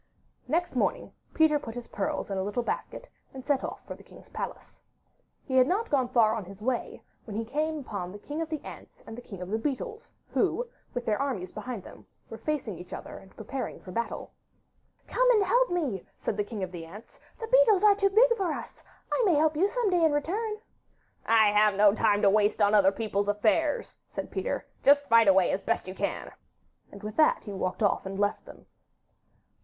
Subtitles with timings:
[0.47, 4.01] Next morning Peter put his pearls in a little basket, and set off for the
[4.03, 4.81] king's palace.
[5.45, 8.49] He had not gone far on his way when he came upon the King of
[8.49, 12.39] the Ants and the King of the Beetles, who, with their armies behind them, were
[12.39, 14.31] facing each other and preparing for battle.
[15.05, 18.35] 'Come and help me,' said the King of the Ants; 'the beetles are too big
[18.35, 18.81] for us.
[19.11, 20.61] I may help you some day in return.'
[21.27, 25.51] 'I have no time to waste on other people's affairs,' said Peter; 'just fight away
[25.51, 26.31] as best you can;'
[26.91, 28.65] and with that he walked off and left them.